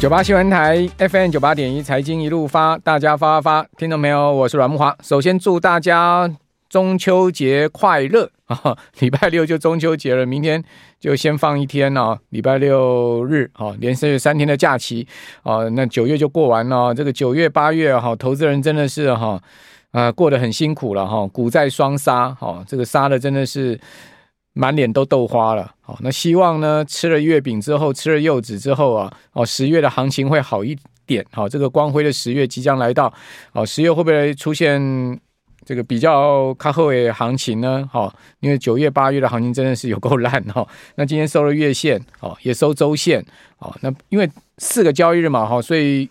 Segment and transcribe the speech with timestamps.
[0.00, 4.32] 九八新闻台 FM 九八点一财经一路发，大家发发发，听到没有？
[4.32, 4.96] 我是阮木华。
[5.02, 6.30] 首先祝大家
[6.68, 8.78] 中秋节快乐啊！
[9.00, 10.62] 礼拜六就中秋节了，明天
[11.00, 15.04] 就先放一天哦，礼拜六日啊，连续三天的假期
[15.42, 15.68] 啊。
[15.70, 19.42] 那九月就过完了，这个九月八月哈，投资人真的是哈
[19.90, 23.78] 啊过得很辛苦了哈，股债双杀哈，这个杀的真的是。
[24.54, 30.76] 满脸都豆花了，好，那希望呢，吃了月饼之后，吃了柚子之后啊，哦，十月的行情会好一
[31.06, 33.12] 点，好，这个光辉的十月即将来到，
[33.52, 35.20] 哦，十月会不会出现
[35.64, 37.88] 这个比较靠后的行情呢？
[37.92, 43.24] 好，因为九月、八月的行情真的是有够烂哈，那今天收了月线，哦，也收周线，
[43.58, 46.10] 哦，那因为四个交易日嘛，哈，所以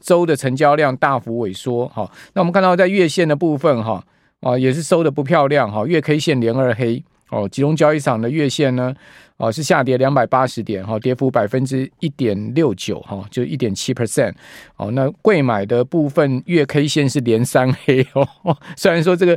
[0.00, 4.04] 周的成交量大幅萎缩，哈，那我们看到在月线的部分，哈，
[4.40, 7.02] 啊，也是收的不漂亮，哈，月 K 线连二黑。
[7.30, 8.94] 哦，集中交易场的月线呢，
[9.36, 14.32] 哦是下跌两百八十点，哈，跌幅百分之一点六九，哈，就一点七 percent。
[14.76, 19.36] 哦，那贵买的部分月 K 线是连三黑哦，虽然说这个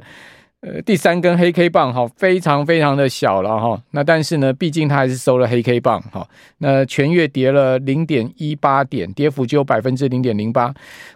[0.61, 6.27] 呃第三根黑 K 棒哈非常非常的小了哈，那但是呢，毕竟它还是收了黑 K 棒哈。
[6.59, 10.71] 那全月跌了零点一八点，跌幅只有百分之零点零八。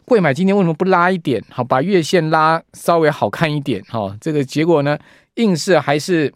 [0.06, 1.40] 贵买今天为什么不拉一点？
[1.52, 4.18] 好，把月线拉稍微好看一点哈。
[4.20, 4.98] 这个结果呢，
[5.36, 6.34] 硬是还是。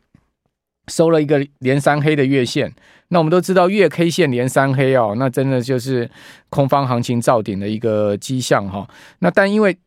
[0.92, 2.72] 收了一个连三黑的月线，
[3.10, 6.10] 那我们都知道月 K 线连三黑哦，那真的就是
[6.50, 8.88] 空方行情造顶的一个迹象哈。
[9.20, 9.78] 那但因为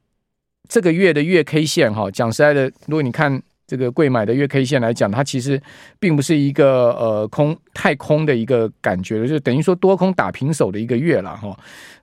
[0.69, 3.43] 这个月的月 K 线哈，讲实在的，如果你看。
[3.71, 5.63] 这个贵买的月 K 线来讲，它其实
[6.01, 11.57] 并不是一个呃空太空的一个感觉，就等于说多空打平手的一个月了哈。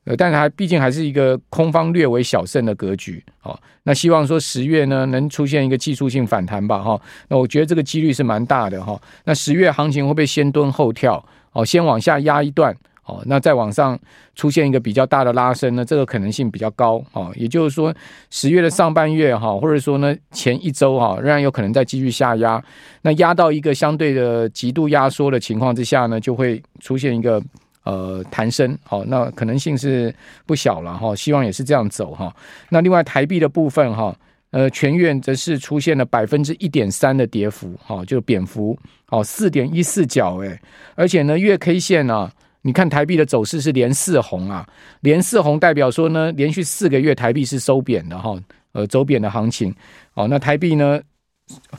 [0.06, 3.22] 呃，但是它毕竟还是一个空方略为小胜的格局。
[3.40, 6.98] 好，那希望说十月呢能出现一个技术性反弹吧哈。
[7.28, 8.98] 那我觉得这个几率是蛮大的哈。
[9.26, 11.22] 那十月行情会不会先蹲后跳？
[11.52, 12.74] 哦，先往下压一段。
[13.08, 13.98] 哦，那再往上
[14.36, 17.32] 出现一个比较大的拉升呢，这个可能性比较高哦。
[17.38, 17.94] 也就是说，
[18.30, 22.62] 十月的上半月哈，或者说呢前一周哈，仍然有可能再继续下压。
[23.02, 27.42] 那压到一个相对的极度压缩的情况之下呢，就会出现一个
[27.84, 28.78] 呃弹升。
[28.84, 30.14] 好，那可能性是
[30.46, 31.16] 不小了哈。
[31.16, 32.36] 希望也是这样走哈。
[32.68, 34.14] 那另外台币的部分哈，
[34.52, 38.78] 呃，全月则是出现了百分之一点三的跌幅，哈，就贬幅，
[39.12, 40.60] 哦，四点一四角哎，
[40.96, 42.30] 而且呢月 K 线呢。
[42.68, 44.68] 你看台币的走势是连四红啊，
[45.00, 48.38] 连四红代表说呢，连续四个月台币是收贬的哈，
[48.74, 49.74] 呃，走贬的行情。
[50.16, 51.00] 哦，那台币呢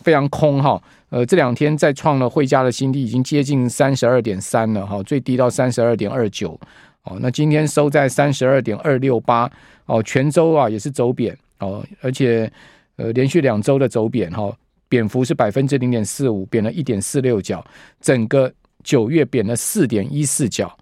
[0.02, 6.58] 非常空哈，呃，这两天再创了汇价的新低，已经接近三十二点三了哈，最低到三十二点二九。
[7.02, 9.50] 哦，那今天收在三十二点二六八。
[9.84, 12.50] 哦，全周啊也是走贬哦，而且
[12.96, 14.50] 呃连续两周的走贬哈，
[14.88, 17.62] 贬幅是百分之零点四五，贬了一点四六角，
[18.00, 18.50] 整个。
[18.84, 20.77] 九月贬了四点一四角，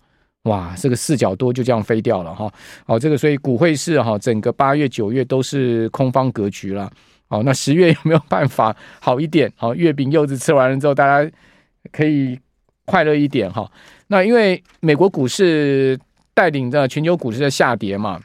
[0.47, 2.53] 哇，这个四角多就这样飞掉了哈。
[2.87, 6.91] 好，这个所以股汇市哈，整个八月九月都是空方格局了。
[7.29, 9.53] 好，那十月有没有办法好一点？
[9.57, 11.31] 好，月饼柚子吃完了之后，大家
[11.91, 12.39] 可以
[12.84, 13.71] 快乐一点哈。
[14.07, 15.99] 那因为美国股市
[16.33, 18.23] 带领着全球股市的下跌嘛，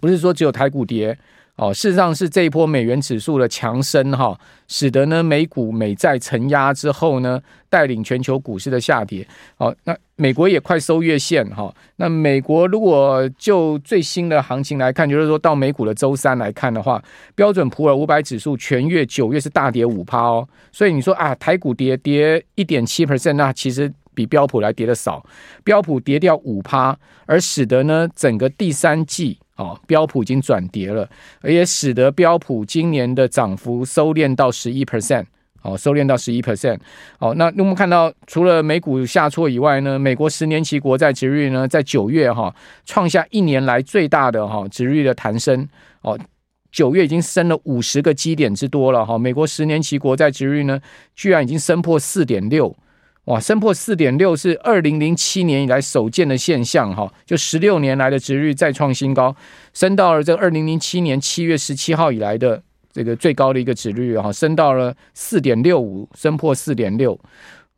[0.00, 1.18] 不是说只有台股跌。
[1.60, 4.34] 哦，事实上是这一波美元指数的强升哈，
[4.66, 7.38] 使得呢美股美债承压之后呢，
[7.68, 9.26] 带领全球股市的下跌。
[9.58, 11.70] 好，那美国也快收月线哈。
[11.96, 17.02] 那美国如果就最新的行情来看，就是说到美股的周三来看的话，
[17.34, 20.48] 标准普尔五百指数全月九月是大跌五趴哦。
[20.72, 25.24] 所以你说啊，台股跌跌一点七 percent，那其实比标普来跌的少，
[25.64, 29.38] 标普跌掉五趴，而使得呢整个第三季。
[29.56, 31.06] 哦，标普已经转跌了，
[31.42, 35.26] 而也使得标普今年的涨幅收敛到十一 percent，
[35.60, 36.78] 哦，收敛到十一 percent。
[37.18, 42.54] 哦，那我们看到，除了美股下挫以外呢，美国十年期国债殖率呢，在九月哈
[42.86, 45.68] 创下一年来最大的哈殖率的弹升。
[46.00, 46.18] 哦，
[46.72, 50.80] 九月已经升了五十个基点之多了哈，美国十年期国债殖率呢，
[51.14, 52.74] 居然已经升破四点六。
[53.26, 59.36] 哇，升破四点六是二零零七年以来首见的现象哈，就十六年来的值率再创新高，
[59.74, 67.16] 升到了这二零零七年七月十七号以来的这个最高的一个值率哈，升到了四点六五，升破四点六，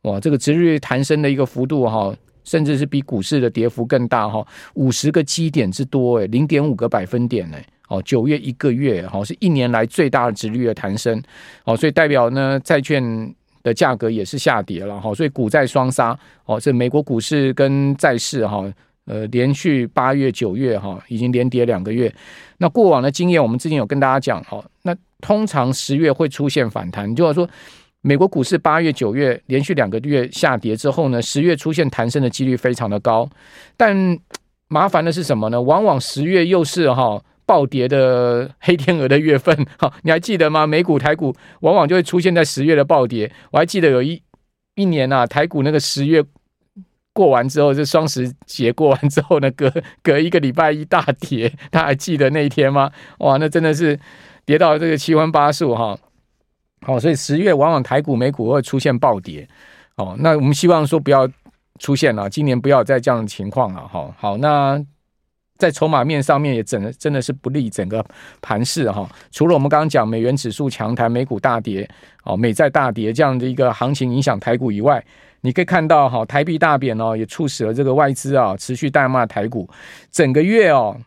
[0.03, 2.15] 哇，这个值率弹升的一个幅度哈，
[2.45, 4.43] 甚至是比股市的跌幅更大哈，
[4.75, 11.21] 五十个基点之多诶，零点五个百分点诶，哦，九月一个月哈是一年来最大的值率的弹升，
[11.65, 13.35] 哦，所以代表呢债券。
[13.63, 18.63] 的价格也是下跌了哈，所以股债双杀哦，这美国股市跟债市哈，
[19.05, 22.13] 呃，连续八月、九月哈，已经连跌两个月。
[22.57, 27.49] 那过往的经验，我们之前有跟大家讲哈，那通常十月会出现反弹，就是说
[28.01, 33.29] 美国股市八月、九月连续两个月下跌之后呢，十月出现弹升的几率非常的高。
[33.77, 34.19] 但
[34.67, 35.61] 麻烦的是什么呢？
[35.61, 40.65] 往往十月又是哈暴跌的黑天鹅的月份， 哈，你还记得吗？
[40.65, 43.31] 美股、台股往往就会出现在十月的暴跌。
[43.51, 44.21] 我还记得有一
[44.75, 46.23] 一年啊，台股那个十月
[47.13, 52.91] 过完之后，就双十节过完之后呢，隔 隔一个礼拜一大跌，大家还记得那一天吗？
[53.19, 53.99] 哇，那真的是
[54.45, 55.97] 跌到这个七荤八素哈。
[56.81, 59.47] 好，所以十月往往台股、美股会出现暴跌。
[59.95, 61.29] 哦，那我们希望说不要
[61.79, 63.87] 出现了，今年不要再这样的情况了。
[63.87, 64.83] 哈，好，那
[65.63, 68.05] 在筹码面上面也整真的是不利整个
[68.41, 69.09] 盘势哈。
[69.31, 71.89] 除了我们刚刚讲美元指数强弹、美股大跌、
[72.25, 75.01] 哦美债大跌这样的一个行情影响台股以外，
[75.39, 79.69] 你可以看到哈，台币大贬哦，也促使了这个外资啊持续大卖台股。
[80.11, 80.99] 整个月哦，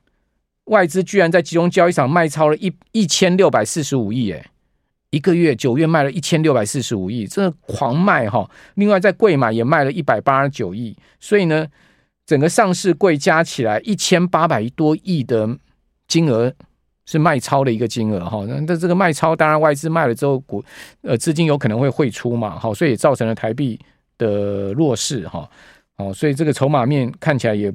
[0.65, 4.43] 外资居然在集中交易场卖超了一一千六百四十五亿，哎。
[5.11, 8.51] 一个月九月卖了一千六百四十五亿，这狂卖哈！
[8.75, 11.67] 另外在柜买也卖了一百八十九亿，所以呢，
[12.27, 15.49] 整个上市柜加起来一千八百多亿的
[16.09, 16.53] 金额
[17.05, 18.45] 是卖超的一个金额哈。
[18.47, 20.63] 那这个卖超，当然外资卖了之后，股
[21.03, 23.81] 呃资金有可能会汇出嘛，好，所以也造成了台币
[24.19, 25.49] 的弱势哈。
[25.97, 27.73] 哦，所以这个筹码面看起来也。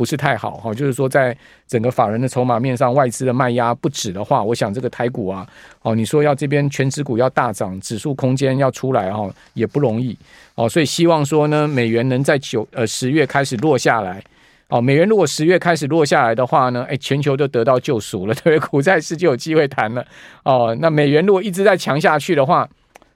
[0.00, 1.36] 不是太好哈，就是说，在
[1.68, 5.46] 整个法人的筹码面上，外资的卖压不止的话，我想这个台股啊，
[5.82, 10.16] 哦，你说要这边权值股要大涨，指数空间要出来哈，也不容易
[10.54, 14.24] 哦，所以希望说呢，美元能在九呃十月开始落下来
[14.68, 20.02] 哦，美元如果十月开始落下来的话呢，哎，全球就得到救赎了， 对，股债市就有机会谈了
[20.44, 20.74] 哦。
[20.80, 22.66] 那美元如果一直在强下去的话，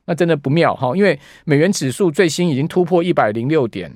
[0.05, 3.91] 那真的不妙哈，因为美元指数最新已经突破一百零六点。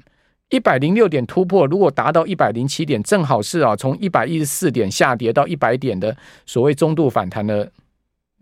[0.51, 6.17] 一百零六点突破，如果达到一百零七点，正好是啊，从一百一十四点下跌到一百点的
[6.47, 7.71] 所谓中度反弹的，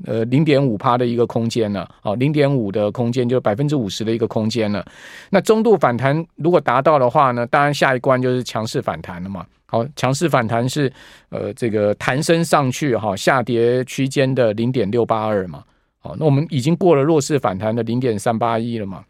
[0.05, 1.89] 呃，零点五趴的一个空间了。
[2.03, 4.87] 哦，零点五的空间就百分之五十的一个空间了。
[5.31, 9.45] 那中度反弹如果达到的话呢，当然下一关就是强势反弹了嘛。
[9.67, 10.93] 好，强势反弹是
[11.31, 15.65] 呃这个弹升上去哈，下跌区间的零点六八二嘛。
[15.99, 19.03] 好，那我们已经过了弱势反弹的零点三八一了嘛。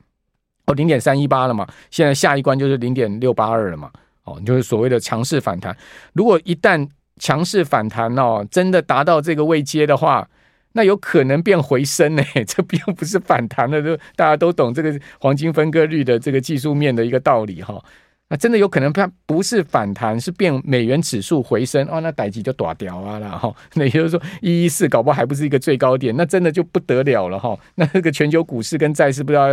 [0.67, 3.91] 哦，零点三一八了嘛，现在下一关就是零点六八二了嘛，
[4.25, 5.77] 哦，就是所谓的强势反弹。
[6.13, 10.29] 如果一旦强势反弹哦，真的达到这个位阶的话，
[10.73, 12.23] 那有可能变回升呢。
[12.47, 17.83] 这并不是反弹的，都大家都懂这个黄金分割率的这个技术面的一个道理哈。
[18.29, 23.55] 那真的有可能它不是反弹，是变美元指数回升哦，那代志就大条啊了哈。
[23.75, 27.57] 那也就是说，一一四搞不好还不是一个最高点，那真的就不得了了哈。
[27.77, 29.45] 那这个全球股市跟债市不知道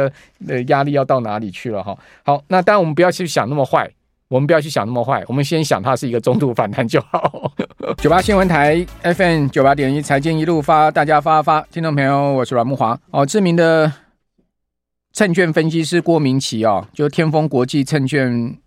[0.47, 1.95] 呃压力要到哪里去了哈。
[2.23, 3.87] 好，那当然我们不要去想那么坏，
[4.27, 7.53] 我们不要去想那么坏，我们先想它是一个中度反弹就好。
[8.01, 13.93] 九八新闻台 FM 九八点一财经一路发，大家发发，听众朋友，我是阮慕华哦，知名的
[15.11, 18.57] 证券分析师郭明奇哦，就天风国际证券。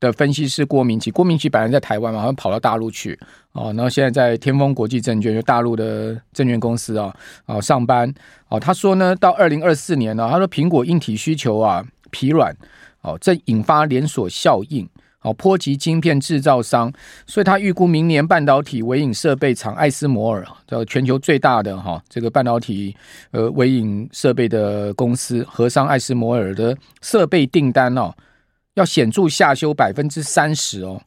[0.00, 3.16] 的分析师郭明奇，郭明奇本来在台湾嘛，好像跑到大陆去
[3.52, 7.14] 哦，然后现在在天风国际证券，就大陆的证券公司啊，
[7.44, 8.12] 啊上班
[8.48, 8.58] 哦。
[8.58, 12.56] 他说呢，到二零二四年呢，他说苹果硬体需求啊疲软
[13.02, 14.88] 哦，正引发连锁效应
[15.20, 16.90] 哦，波及晶片制造商，
[17.26, 22.96] 所以他预估明年半导体微影设备厂艾斯摩尔，叫全球最大的哈这个半导体
[23.32, 28.10] 呃微影设备的公司，和商艾斯摩尔的设备订单哦。
[28.74, 31.02] 要显著下修百分之三十哦，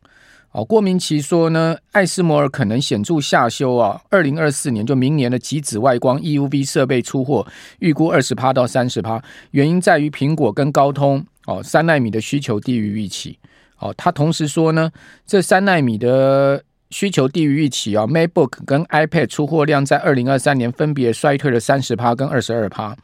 [0.51, 7.47] 哦，郭明奇说呢，艾斯摩尔可能显著下修啊，二零二四年就明年的极紫外光 EUV 设备出货
[7.79, 13.39] 预估二十趴到三十趴，原因在于苹果跟高通哦三奈米的需求低于预期
[13.79, 14.91] 哦，他同时说呢，
[15.25, 22.95] 这三奈米的需求低于预期啊，MacBook 跟 iPad 出货量在二零二三年分别衰退了三十趴跟二十二趴。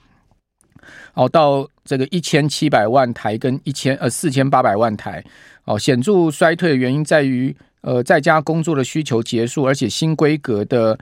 [1.13, 5.24] 哦，到这个一千七百万台跟一千呃四千八百万台，
[5.66, 10.98] 哦，显著衰退的原因在于呃在家工作的需求结束，而且新规格的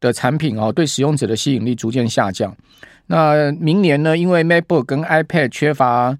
[0.00, 2.56] 的产品哦对使用者的吸引力逐渐下降。
[3.06, 6.16] 那明年呢，因为 MacBook 跟 iPad 缺乏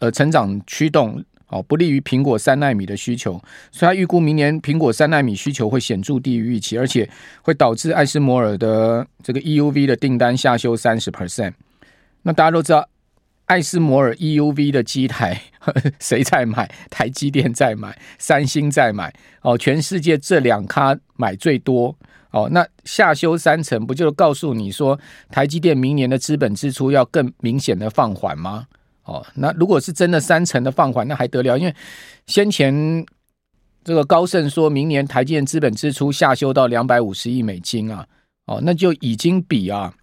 [0.00, 7.08] 呃成长驱动，哦不利于苹果三纳米的需求，所以他预估明年苹果三纳米需求会显著低于预期，而且
[7.40, 11.54] 会导致艾斯摩尔的这个 EUV 的订单下修三十 percent。
[12.26, 12.88] 那大家都知道，
[13.44, 15.40] 艾斯摩尔 EUV 的机台
[16.00, 16.68] 谁在买？
[16.90, 19.14] 台积电在买，三星在买。
[19.42, 21.96] 哦，全世界这两咖买最多。
[22.32, 24.98] 哦，那下修三成，不就告诉你说，
[25.30, 28.66] 台积电明年的资本支出要更明显的放缓吗？
[29.04, 31.56] 哦，那如果是真的三成的放缓，那还得了？
[31.56, 31.72] 因为
[32.26, 33.06] 先前
[33.84, 38.04] 这个高盛说明年台积电资本支出下修到两百五十亿美金啊。
[38.46, 39.94] 哦，那就已经比啊。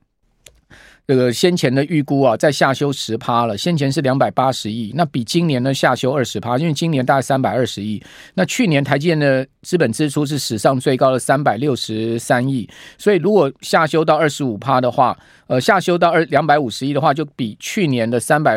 [1.05, 3.57] 这个先前的预估啊，在下修十趴了。
[3.57, 8.01] 先前是两百八十亿，那比今年呢下修二十趴，因为今年大概三百二十亿。
[8.35, 15.17] 那去年台积电的资本支出是史上最高的三百六十三亿，所以如果下修到二十五趴的话，
[15.47, 18.55] 呃，下修到二两百五十亿的话，就比去年的三百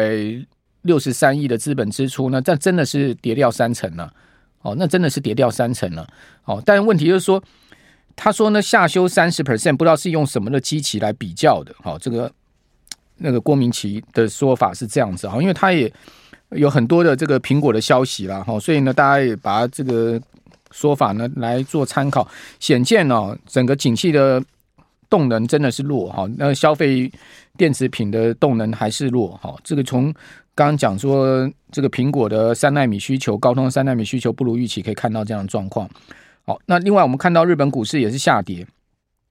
[0.83, 4.09] 六十三亿的资本支出呢，这真的是跌掉三成了。
[4.62, 6.07] 哦，那真的是跌掉三成了。
[6.45, 7.43] 哦，但问题就是说。
[8.16, 11.73] 他说呢，下修三十 percent，不知道是用什么的机器来比较的。
[11.82, 12.32] 好，这个
[13.18, 15.92] 那个郭明奇的说法是这样子哈，因为他也
[16.50, 20.20] 有很多的这个苹果的消息啦，哈，所以呢，大家也把这个
[20.70, 22.26] 说法呢来做参考。
[22.58, 24.42] 显见呢，整个景气的
[25.11, 27.11] 动能真的是弱哈，那消费
[27.56, 29.54] 电子品的动能还是弱哈。
[29.62, 30.04] 这个从
[30.54, 35.88] 刚刚讲说，这个苹果的三纳米需求，高通三纳米需求不如预期，可以看到这样的状况。
[36.47, 38.65] 好，那另外我们看到日本股市也是下跌，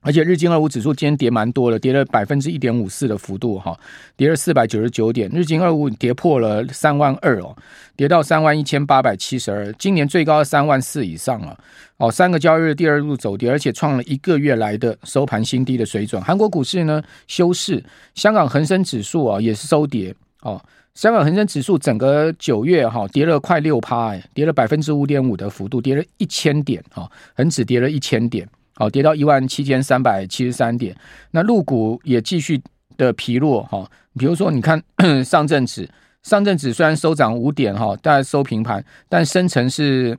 [0.01, 3.79] 而且日经二五指数今天跌蛮多的，跌了百分之一点五四的幅度哈，
[4.17, 7.55] 跌了四百九十九点，日经二五跌破了三万二哦，
[7.95, 11.57] 跌到三万一千八百七十二，今年最高三万四以上了
[11.95, 16.21] 哦，三个交易日第二度走跌，而且创了一个月来的收盘新低的水准。
[16.21, 17.81] 韩国股市呢休市，
[18.13, 20.61] 香港恒生指数啊也是收跌哦。
[20.95, 30.95] 香港恒生指数整个九月哈跌了快六趴，哎，跌了百分之五点五的幅度，跌了一千点哈，恒指跌了一千点，好，跌到一万七千三百七十三点。
[31.31, 32.61] 那陆股也继续
[32.95, 34.81] 的疲弱哈，比如说你看
[35.25, 35.89] 上证指，
[36.23, 40.17] 上证指虽然收涨五点哈，大概收平盘，但深成是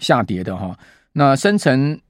[0.00, 0.76] 下跌的哈。
[1.12, 2.00] 那深成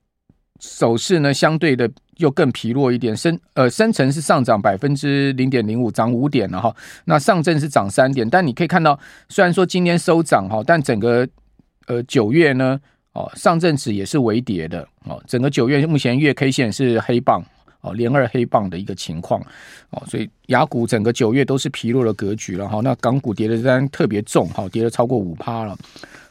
[0.58, 1.90] 走势呢，相对的。
[2.18, 6.72] 又更疲弱一点，深呃深成是上涨百分之零点零五，涨五点了哈。
[7.06, 8.96] 那上证是涨三点，但你可以看到，
[9.28, 11.26] 虽然说今天收涨哈，但整个
[11.88, 12.80] 呃九月呢，
[13.14, 15.20] 哦上证指也是微跌的哦。
[15.26, 17.44] 整个九月目前月 K 线是黑棒
[17.80, 19.44] 哦，连二黑棒的一个情况
[19.90, 22.80] 哦，所以雅股整个九月都是疲弱的格局了哈。
[22.80, 25.76] 那港股跌的当然特别重哈，跌了超过五趴了。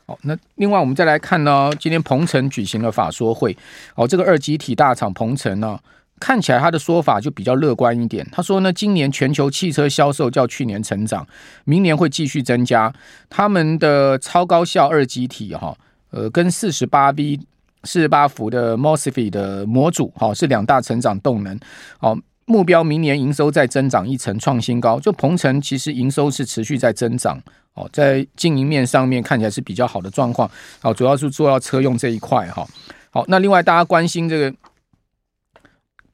[0.06, 3.56] 好，那另外我们再来看呢，今天鹏程举行了法说会。
[3.96, 5.80] 哦，这个二极体大厂鹏程呢，
[6.20, 8.28] 看起来他的说法就比较乐观一点。
[8.32, 11.26] 他说呢，今年全球汽车销售较去年成长，
[11.64, 12.94] 明年会继续增加。
[13.30, 15.76] 他们的超高效二极体哈，
[16.12, 17.40] 呃，跟四十八 V
[17.84, 21.58] 四十八伏的 MOSFET 的模组哈，是两大成长动能。
[21.98, 22.18] 好。
[22.46, 25.00] 目标明年营收再增长一成，创新高。
[25.00, 27.42] 就鹏程其实营收是持续在增长
[27.74, 30.50] 哦，在经营面上面看起来是比较好的状况。
[30.80, 32.68] 好，主要是做到车用这一块哈。
[33.10, 34.54] 好，那另外大家关心这个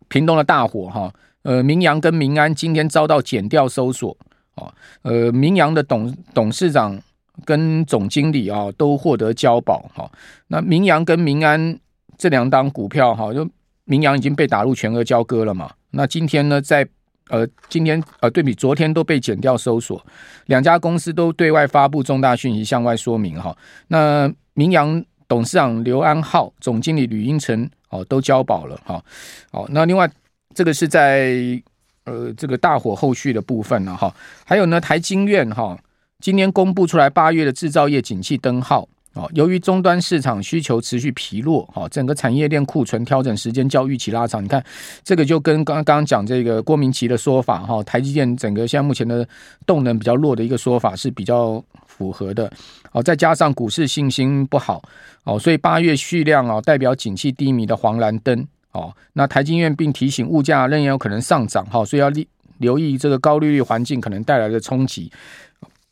[0.08, 1.13] 屏东的大火哈，
[1.44, 4.16] 呃，明阳跟明安今天遭到减掉搜索
[4.56, 7.00] 哦，呃，明阳的董董事长
[7.46, 10.10] 跟总经理啊都获得交保哈。
[10.48, 11.78] 那明阳跟明安
[12.18, 13.48] 这两档股票哈，就
[13.86, 15.72] 明阳已经被打入全额交割了嘛。
[15.92, 16.88] 那今天呢，在
[17.29, 20.03] 呃，今天呃，对比昨天都被减掉搜索，
[20.48, 23.55] 两家公司都对外发布重大讯息，向外说明哈。
[23.88, 29.03] 那明扬董事长刘安浩、总经理吕英成哦，都交保了哈。
[29.51, 30.09] 好，那另外
[30.53, 31.62] 这个是在
[32.03, 34.13] 呃这个大火后续的部分了哈。
[34.45, 35.77] 还有呢，台经院哈，
[36.19, 38.89] 今天公布出来八月的制造业景气灯号。
[39.13, 44.44] 哦，由于终端市场需求持续疲弱，哈，整个产业链库存调整时间较预期拉长。
[44.44, 44.63] 你看，
[45.04, 49.28] 这个就跟刚刚讲这个郭明錤的说法，哈，台积电整个现在目前的
[49.66, 52.51] 动能比较弱的一个说法是比较符合的。
[52.92, 54.82] 哦，再加上股市信心不好，
[55.24, 58.48] 哦，所以八月续量啊，代表景气低迷的黄蓝灯。
[58.72, 62.12] 哦，那台经院并提醒物价仍然有可能上涨，哈，所以要
[62.60, 65.12] 留意这个高利率环境可能带来的冲击。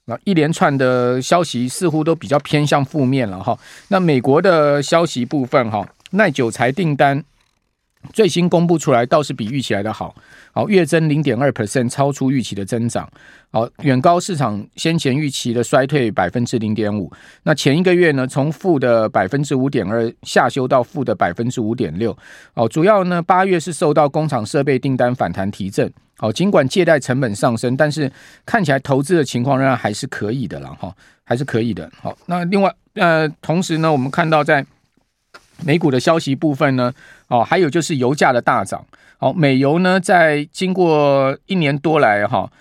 [0.09, 3.57] 那一连串的消息似乎都比较偏向负面了哈。
[3.89, 7.21] 那美国的消息部分哈，耐久材订单
[8.13, 10.15] 最新公布出来，倒是比预期来的好，
[10.51, 13.09] 好月增零点二 percent，超出预期的增长，
[13.51, 17.11] 好远高市场先前预期的衰退百分之零点五。
[17.43, 22.17] 那前一个月呢，从负的百分之五点二下修到负的百分之五点六。
[22.53, 25.91] 哦，主要呢八月是受到工厂设备订单反弹提振。
[26.19, 28.11] 好，尽管借贷成本上升，但是
[28.43, 30.91] 看起来投资的情况仍然还是可以的了哈，
[31.23, 31.87] 还是可以的。
[32.01, 34.65] 好，那另外呃，同时呢，我们看到在
[35.63, 36.93] 美股的消息部分呢，
[37.27, 38.85] 哦，还有就是油价的大涨。
[39.17, 42.51] 好，美油呢，在经过一年多来哈，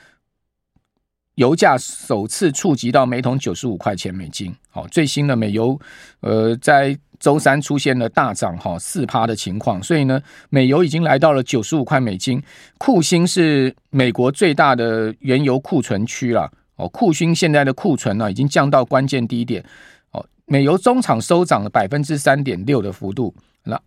[1.34, 4.54] 油价首次触及到每桶九十五块钱美金。
[4.70, 5.78] 好，最新的美油
[6.20, 6.98] 呃在。
[7.18, 12.40] 周三出现了大涨哈四趴的情况，所以呢，美油已经来到了九十五块美金。
[12.76, 19.64] 库欣是美国最大的原油库存区了哦，库欣现在的库存呢已经降到关键低点。
[20.46, 23.34] 美油中场收涨了百分之三点六的幅度，
[23.64, 23.80] 那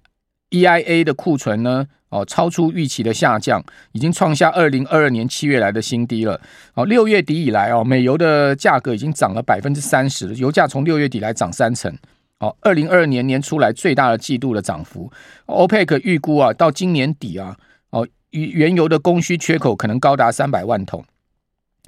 [0.52, 3.64] EIA 的库存呢，哦，超出预期的下降，
[3.94, 6.40] 已经创下二零二二年七月来的新低了。
[6.74, 11.96] 哦，六月底以来哦，美油的价格已经涨了百分之三十，油价从六月底来涨三成。
[12.40, 15.12] 哦，二零二二年年初来最大的季度的涨幅。
[15.46, 17.56] OPEC 预估啊，到今年底啊，
[17.92, 21.04] 哦，原油的供需缺口可能高达三百万桶。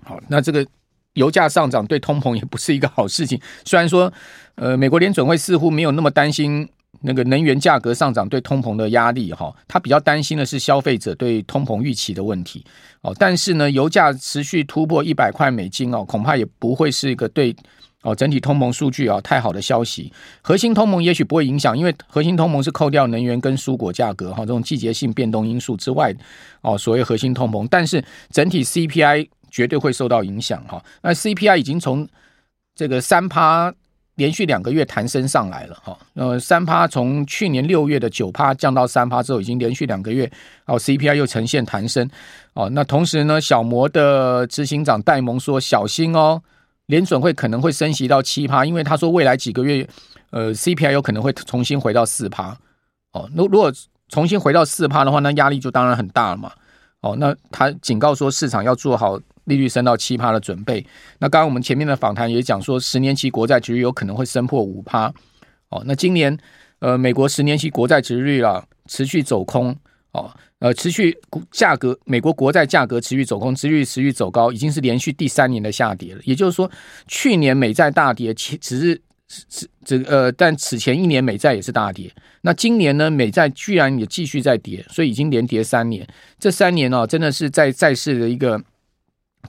[0.03, 0.65] 好，那这个
[1.13, 3.39] 油价上涨对通膨也不是一个好事情。
[3.63, 4.11] 虽然说，
[4.61, 6.69] 呃，美国联准会似乎没有那么担心。
[7.03, 12.63] 那个能源价格上涨对通膨的压力，哈，他比较担心的是消费者对通膨预期的问题，
[13.01, 17.55] 哦，但是呢，油价持续突破一百块美金哦，恐怕也不会是一个对
[18.03, 20.13] 哦整体通膨数据啊太好的消息。
[20.43, 26.13] 核心通膨也许不会影响，因为核心通膨是扣掉能源跟蔬果价格哈这种季节性变动因素之外
[26.61, 30.83] 哦，所谓核心通膨，但是整体 CPI 绝对会受到影响哈。
[31.01, 32.07] 那 CPI 已经从
[32.75, 33.73] 这个三趴。
[34.15, 40.29] 连续两个月弹升上来了哈，呃，三趴从去年六月的九趴降到三趴之后，已经连续两个月
[40.65, 42.07] 哦，CPI 又呈现弹升
[42.53, 42.69] 哦。
[42.71, 46.41] 那同时呢，小摩的执行长戴蒙说小心哦，
[46.87, 49.87] 联准会可能会升息到七趴，因为他说未来几个月
[50.31, 52.55] 呃 CPI 有可能会重新回到四趴
[53.13, 53.29] 哦。
[53.33, 53.71] 那如果
[54.09, 56.51] 重新回到四趴的话，那压力就当然很大了嘛。
[56.99, 59.19] 哦，那他警告说市场要做好。
[59.45, 60.85] 利率升到七趴的准备。
[61.19, 65.13] 那刚刚我们前面的访谈也讲说，十年期国债其实有可能会升破五趴。
[65.69, 66.37] 哦，那今年
[66.79, 69.75] 呃，美国十年期国债殖率啊持续走空。
[70.11, 70.29] 哦，
[70.59, 71.17] 呃，持续
[71.51, 76.19] 价格，美国国债价格持续走空，殖率持续走高，已经是连续第三年的下跌了。
[76.25, 76.69] 也就是说，
[77.07, 82.11] 去年美债大跌，其只是是这个呃，但此前一年美债也是大跌。
[82.41, 86.05] 那今年呢，美债居然也继续在跌，所以已经连跌三年。
[86.37, 88.61] 这三年呢、真的是在债市的一个。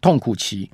[0.01, 0.71] 痛苦期，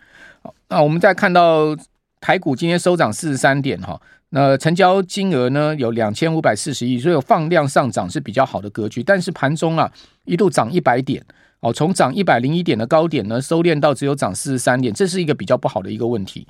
[0.69, 1.77] 那我们再看到
[2.21, 9.03] 台股今天收涨四十三点哈，那成交金额呢有两千五百四十亿，所以放量上涨是比较好的格局。
[9.03, 9.91] 但是盘中啊
[10.25, 11.25] 一度涨一百点，
[11.61, 16.47] 哦，从涨一百零一点的高点呢收敛到只有涨四十三点，这是一个比较不好的一个问题，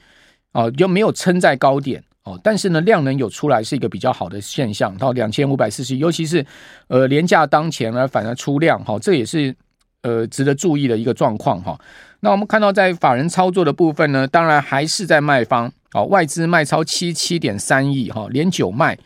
[0.53, 6.45] 哦，又没有撑在高点哦，但是呢量能有出来是一个比较好的现象，到两千五百四十亿，尤其是
[6.89, 9.55] 呃连假当前呢反而出量哈，这也是
[10.03, 11.79] 呃值得注意的一个状况哈。
[12.21, 18.99] 那我们看到，在法人操作的部分呢，当然还是在卖方哦，外资卖超七七点三亿哈，连九卖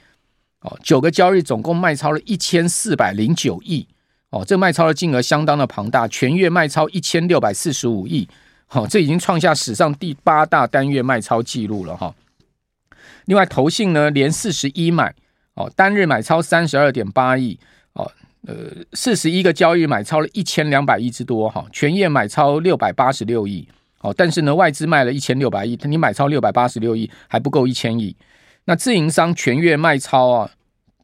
[0.60, 3.86] 哦，九个交易总共卖超了一千四百零九亿
[4.30, 8.26] 哦，这卖超的金额相当的庞大，全月卖超一千六百四十五亿，
[8.66, 12.14] 好，这已经创下史上第八大单月卖超记录了哈。
[13.26, 15.14] 另外，投信呢连四十一买
[15.54, 17.58] 哦，单日买超三十二点八亿
[17.92, 18.10] 哦。
[18.46, 18.54] 呃，
[18.92, 23.68] 四十一个交易买超了一千两百亿之多哈，全业买超六百八十六亿，
[24.00, 28.16] 哦，但是呢，外资卖了一千六百亿，你买超六百八十六亿还不够一千亿，
[28.64, 30.50] 那自营商全月卖超啊，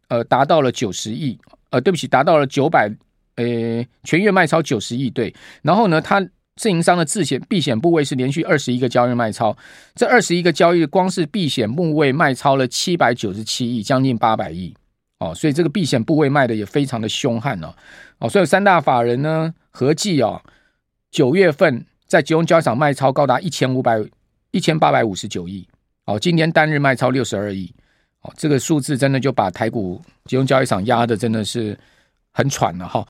[0.08, 1.38] 呃，达到了九十亿，
[1.70, 2.92] 呃，对不起，达到了九百，
[3.36, 6.20] 呃，全月卖超九十亿，对，然后呢，它
[6.56, 9.56] 自营商的自险避险部位是连续二十一个交易卖超，
[9.94, 14.74] 这二十一个交易光是避险部位卖超了七百九十七亿，将近八百亿。
[15.18, 17.74] 哦，所以这个避险部位卖的也非常的凶悍哦，
[18.18, 20.40] 哦，所以三大法人呢合计哦，
[21.10, 24.02] 九月份在集中交易场卖超高达一千五百
[24.52, 25.66] 一千八百五十九亿，
[26.04, 27.74] 哦，今年单日卖超六十二亿，
[28.22, 31.78] 哦，这个数字真的就把台股集中交易场压的真的是
[32.30, 33.06] 很喘了哈。